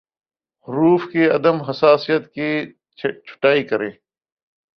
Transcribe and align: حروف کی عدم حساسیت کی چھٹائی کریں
حروف 0.67 1.01
کی 1.11 1.25
عدم 1.29 1.61
حساسیت 1.61 2.33
کی 2.33 2.49
چھٹائی 2.97 3.63
کریں 3.63 3.91